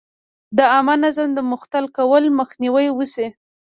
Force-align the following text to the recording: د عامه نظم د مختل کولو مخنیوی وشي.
د 0.57 0.59
عامه 0.71 0.95
نظم 1.03 1.29
د 1.35 1.39
مختل 1.51 1.85
کولو 1.97 2.29
مخنیوی 2.39 2.87
وشي. 2.93 3.27